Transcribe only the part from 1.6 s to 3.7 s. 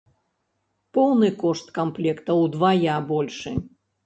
камплекта ўдвая большы.